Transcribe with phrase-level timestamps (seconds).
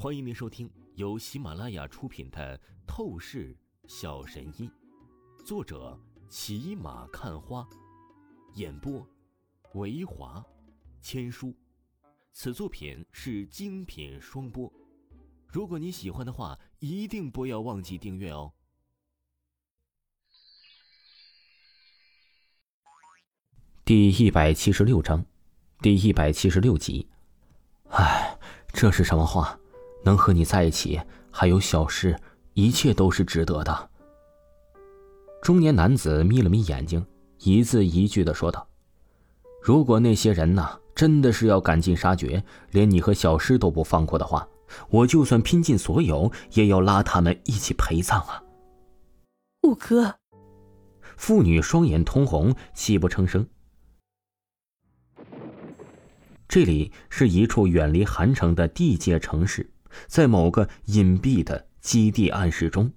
[0.00, 2.56] 欢迎您收听由喜马拉雅出品的
[2.86, 3.52] 《透视
[3.88, 4.70] 小神医》，
[5.44, 5.98] 作者
[6.28, 7.68] 骑马看花，
[8.54, 9.04] 演播
[9.74, 10.40] 维华
[11.00, 11.52] 千书。
[12.32, 14.72] 此作品是精品双播。
[15.48, 18.52] 如果你喜欢的话，一定不要忘记订阅哦。
[23.84, 25.26] 第一百七十六章，
[25.82, 27.08] 第一百七十六集。
[27.90, 28.38] 唉，
[28.68, 29.58] 这是什么话？
[30.04, 32.18] 能和你在一起，还有小事，
[32.54, 33.90] 一切都是值得的。
[35.42, 37.04] 中年男子眯了眯眼睛，
[37.40, 38.66] 一字一句的说道
[39.62, 42.42] ：“如果那些人呐，真的是要赶尽杀绝，
[42.72, 44.48] 连你和小诗都不放过的话，
[44.90, 48.42] 我就算拼尽所有，也要拉他们一起陪葬啊！”
[49.62, 50.16] 五哥，
[51.16, 53.46] 妇女双眼通红，泣不成声。
[56.48, 59.70] 这里是一处远离韩城的地界城市。
[60.06, 62.92] 在某个隐蔽的基地暗室中，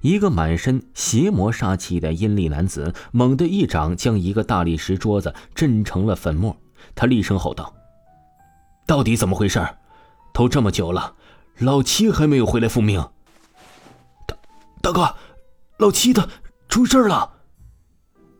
[0.00, 6.56] 一个满身邪魔杀气的阴厉男子猛地一掌将一个大理石桌子震成了粉末。
[6.94, 7.74] 他厉声吼道
[8.86, 9.66] ：“到底怎么回事？
[10.32, 11.14] 都这么久了，
[11.58, 13.00] 老七还没有回来复命。”
[14.26, 14.36] 大
[14.80, 15.14] 大哥，
[15.78, 16.26] 老七他
[16.68, 17.34] 出事了！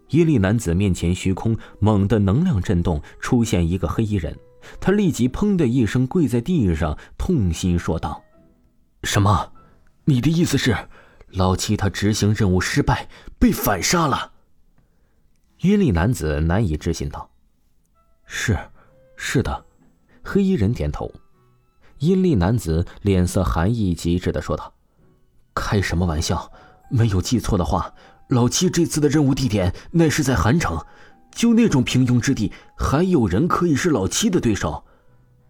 [0.09, 4.37] 阴厉男子面前虚空猛地能量震动，出现一个黑衣人。
[4.80, 8.22] 他立即砰的一声跪在地上，痛心说道
[9.05, 9.53] ：“什么？
[10.05, 10.77] 你的意思是，
[11.28, 14.33] 老七他执行任务失败，被反杀了？”
[15.62, 17.31] 阴历男子难以置信道
[18.27, 18.58] ：“是，
[19.16, 19.64] 是的。”
[20.25, 21.11] 黑衣人点头。
[21.98, 24.72] 阴历男子脸色寒意极致的说道
[25.55, 26.50] ：“开什么玩笑？
[26.91, 27.94] 没有记错的话，
[28.28, 30.78] 老七这次的任务地点乃是在韩城。”
[31.31, 34.84] 就那种平庸之地，还有人可以是老七的对手？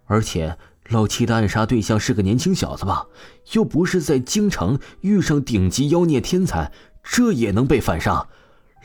[0.06, 3.06] 而且老七的暗杀对象是个年轻小子吧？
[3.52, 6.72] 又不是在京城遇上顶级妖孽天才，
[7.02, 8.28] 这也能被反杀？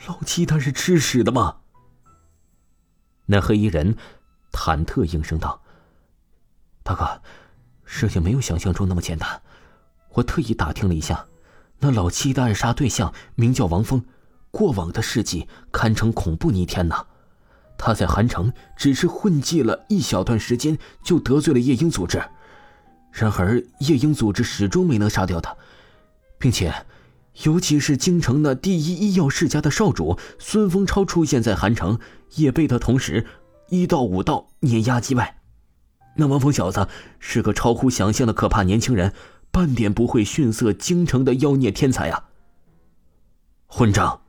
[0.06, 1.56] 老七他是吃屎的吗？
[3.26, 3.96] 那黑衣人
[4.52, 5.62] 忐忑应声道
[6.84, 7.22] ：“大哥，
[7.84, 9.42] 事情没有想象中那么简单。
[10.12, 11.26] 我特意打听了一下，
[11.80, 14.04] 那老七的暗杀对象名叫王峰。”
[14.56, 17.04] 过往的事迹堪称恐怖逆天呐！
[17.76, 22.22] 他在韩城只是混迹了一小段时间，就得罪了夜鹰组织。
[23.12, 25.54] 然而夜鹰组织始终没能杀掉他，
[26.38, 26.72] 并且，
[27.42, 31.98] 尤其是京城那第一医药世家的少主孙风超出现在韩城，
[32.36, 33.26] 也被他同时
[33.68, 35.42] 一到五道碾压击败。
[36.14, 36.88] 那王峰小子
[37.18, 39.12] 是个超乎想象的可怕年轻人，
[39.50, 42.30] 半点不会逊色京城的妖孽天才啊！
[43.66, 44.22] 混账！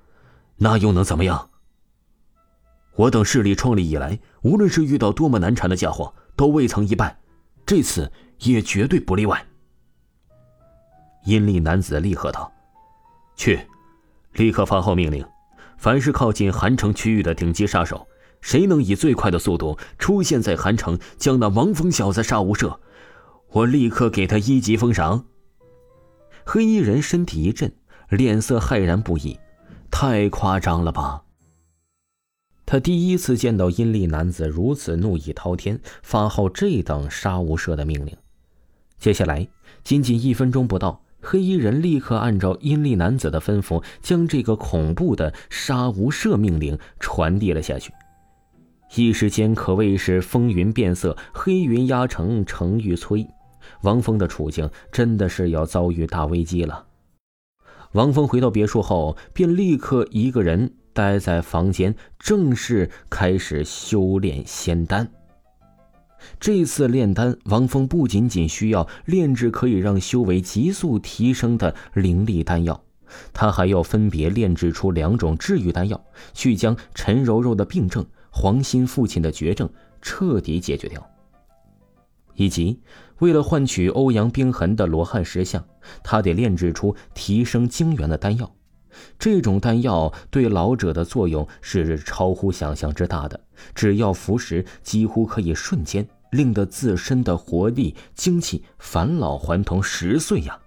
[0.57, 1.49] 那又能怎么样？
[2.95, 7.19] 我等势力创立以来，无论是遇到多么难缠的家伙，都未曾一败，
[7.65, 9.45] 这次也绝对不例外。
[11.25, 12.51] 阴厉男子厉喝道
[13.37, 13.59] ：“去，
[14.33, 15.23] 立刻发号命令，
[15.77, 18.07] 凡是靠近韩城区域的顶级杀手，
[18.41, 22.79] 谁能以最快的速度出现在韩城，将那王峰小子杀无赦，
[23.51, 25.25] 我立刻给他一级封赏。”
[26.45, 27.75] 黑衣人身体一震，
[28.09, 29.37] 脸色骇然不已。
[29.99, 31.23] 太夸张了吧！
[32.67, 38.15] 他第一次见到阴厉男子如此怒意滔天，发号这等杀无赦的命令。
[38.99, 39.47] 接下来，
[39.83, 47.91] 仅仅一分钟不到，黑衣人立刻按照阴厉男子的吩咐，将这个恐怖的杀无赦命令传递了下去。
[48.95, 53.27] 一时间可谓是风云变色，黑云压城，城欲摧。
[53.81, 56.85] 王峰的处境真的是要遭遇大危机了。
[57.97, 65.09] 王峰回到别墅后，便立刻一个人待在房间，正式开始修炼仙丹。
[66.39, 72.79] 这次炼丹，王峰不仅仅需要炼制可以让修为急速提升的灵力丹药，
[73.33, 75.99] 他还要分别炼制出两种治愈丹药，
[76.35, 79.67] 去将陈柔柔的病症、黄鑫父亲的绝症
[80.03, 81.03] 彻底解决掉。
[82.37, 82.81] 以及
[83.19, 85.63] 为了换取欧阳冰痕的罗汉石像，
[86.03, 88.49] 他得炼制出提升精元的丹药。
[89.19, 93.39] 这种丹药对老者的作用是超乎想象之大的，
[93.75, 100.57] 只要服食，几乎可以瞬间令得自身的活力、精气返老还童十岁呀！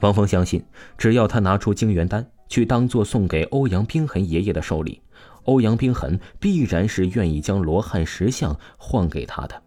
[0.00, 0.64] 王峰相信，
[0.96, 5.00] 只要他拿出精元丹去当做送给欧阳冰痕爷爷的寿礼，
[5.44, 9.62] 欧阳冰痕必然是愿意将罗汉石像换给他的。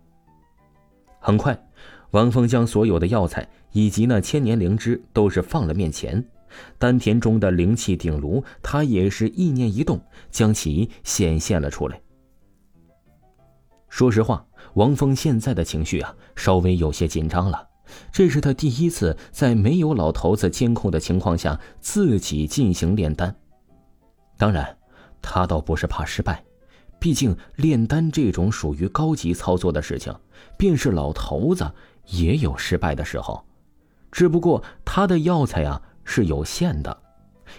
[1.23, 1.57] 很快，
[2.11, 6.25] 王峰将所有的药材以及那千年灵芝都是放了面前，
[6.79, 10.01] 丹田中的灵气鼎炉，他也是意念一动，
[10.31, 12.01] 将其显现了出来。
[13.87, 17.67] 说实话，王峰现在的情绪啊，稍微有些紧张了。
[18.11, 23.35] 这是他第一次在没有老头子监控的情况下自己进行炼丹。
[24.37, 24.77] 当然，
[25.21, 26.43] 他倒不是怕失败，
[27.01, 30.15] 毕竟炼丹这种属于高级操作的事情，
[30.55, 31.69] 便是老头子
[32.05, 33.43] 也有失败的时候。
[34.11, 37.01] 只不过他的药材啊是有限的，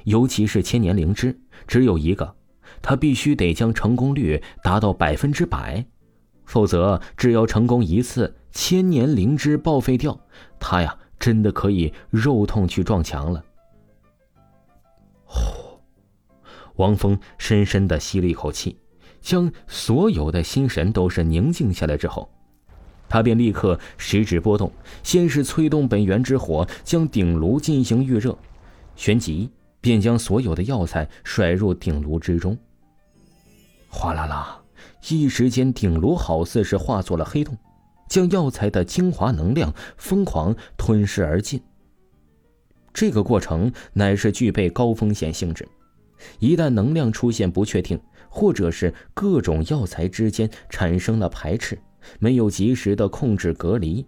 [0.04, 1.36] 尤其是千年灵芝
[1.66, 2.36] 只有一个，
[2.80, 5.84] 他必须得将成功率达到百分之百，
[6.44, 8.36] 否则只要成功一次。
[8.52, 10.20] 千年灵芝报废掉，
[10.60, 13.42] 他呀真的可以肉痛去撞墙了。
[15.24, 15.80] 呼，
[16.76, 18.76] 王峰深深的吸了一口气，
[19.22, 22.28] 将所有的心神都是宁静下来之后，
[23.08, 24.70] 他便立刻食指拨动，
[25.02, 28.36] 先是催动本源之火将鼎炉进行预热，
[28.96, 29.48] 旋即
[29.80, 32.58] 便将所有的药材甩入鼎炉之中。
[33.88, 34.60] 哗啦啦，
[35.08, 37.56] 一时间鼎炉好似是化作了黑洞。
[38.08, 41.62] 将药材的精华能量疯狂吞噬而尽。
[42.92, 45.66] 这个过程乃是具备高风险性质，
[46.38, 47.98] 一旦能量出现不确定，
[48.34, 51.78] 或者是各种药材之间产生了排斥，
[52.18, 54.06] 没有及时的控制隔离，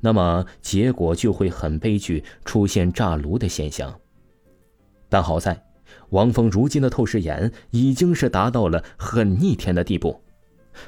[0.00, 4.00] 那么结果就会很悲剧，出现炸炉的现象。
[5.08, 5.64] 但好在，
[6.10, 10.20] 王峰如今的透视眼已经是达到了很逆天的地步。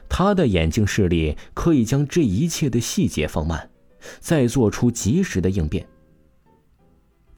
[0.09, 3.71] 他的眼睛视力可以将这一切的细节放慢，
[4.19, 5.87] 再做出及时的应变。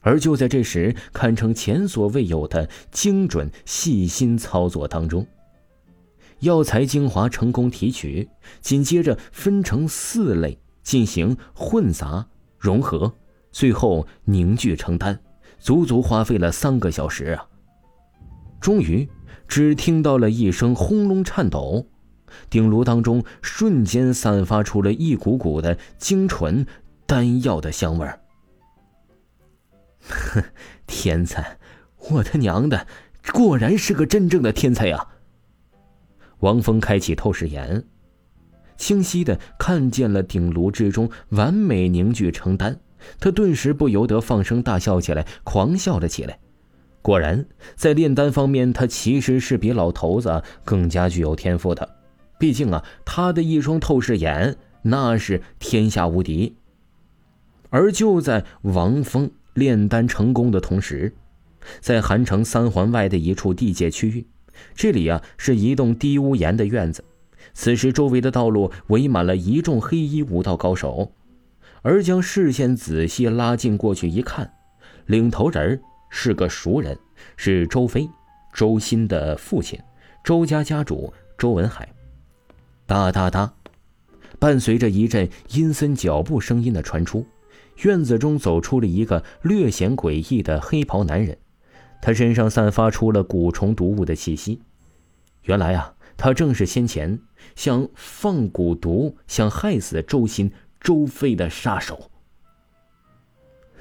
[0.07, 5.27] 而就在这时，堪称前所未有的精准细心操作当中，
[6.39, 8.29] 药材精华成功提取，
[8.61, 12.25] 紧接着分成四类进行混杂
[12.57, 13.13] 融合，
[13.51, 15.19] 最后凝聚成丹，
[15.59, 17.45] 足足花费了三个小时啊！
[18.61, 19.09] 终于，
[19.49, 21.85] 只听到了一声轰隆颤抖。
[22.49, 26.65] 鼎炉当中瞬间散发出了一股股的精纯
[27.07, 28.21] 丹药的香味儿。
[30.09, 30.43] 哼，
[30.87, 31.59] 天才！
[32.11, 32.87] 我他娘的，
[33.33, 35.09] 果然是个真正的天才呀！
[36.41, 37.85] 王峰开启透视眼，
[38.77, 42.79] 清晰的看见了鼎炉之中完美凝聚成丹，
[43.19, 46.39] 他顿时不由得放声大笑起来，狂笑了起来。
[47.03, 51.97] 果然，在炼丹方面，他其实是比老头子更加具有天赋的。
[52.39, 56.57] 毕竟啊，他的一双透视眼那是天下无敌。
[57.71, 61.13] 而就在王峰炼丹成功的同时，
[61.81, 64.27] 在韩城三环外的一处地界区域，
[64.75, 67.03] 这里啊是一栋低屋檐的院子。
[67.55, 71.13] 此时周围的道路围满了一众黑衣武道高手，
[71.81, 74.53] 而将视线仔细拉近过去一看，
[75.07, 75.81] 领头人
[76.11, 76.99] 是个熟人，
[77.37, 78.09] 是周飞、
[78.53, 79.81] 周鑫的父亲，
[80.23, 81.89] 周家家主周文海。
[82.85, 83.55] 哒哒哒，
[84.39, 87.27] 伴随着一阵阴森脚步声音的传出，
[87.83, 91.37] 院子中走出了一个略显诡异的黑袍男人，
[92.01, 94.61] 他身上散发出了蛊虫毒物的气息。
[95.43, 97.21] 原来啊，他正是先前
[97.55, 100.51] 想放蛊毒、想害死周鑫、
[100.81, 102.11] 周飞的杀手。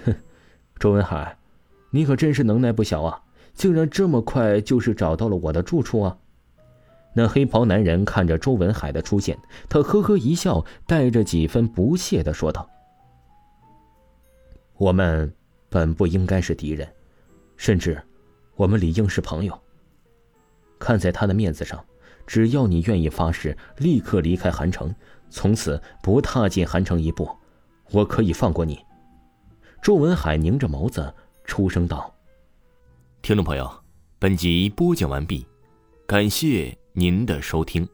[0.05, 0.13] 哼，
[0.77, 1.37] 周文海，
[1.89, 3.21] 你可真是能耐不小啊！
[3.53, 6.17] 竟然这么快就是找到了我的住处啊！
[7.13, 9.37] 那黑袍男人看着周文海的出现，
[9.69, 12.69] 他呵呵一笑，带着几分不屑的说道
[14.77, 15.33] ：“我们
[15.69, 16.87] 本不应该是敌人，
[17.57, 18.01] 甚至，
[18.55, 19.57] 我们理应是朋友。
[20.77, 21.83] 看在他的面子上，
[22.27, 24.93] 只要你愿意发誓立刻离开韩城，
[25.29, 27.29] 从此不踏进韩城一步，
[27.91, 28.79] 我可以放过你。”
[29.81, 31.13] 周文海拧着眸子
[31.43, 32.13] 出声道
[33.21, 33.69] ：“听众朋友，
[34.17, 35.45] 本集播讲完毕，
[36.07, 36.77] 感谢。
[36.97, 37.85] 您的收听。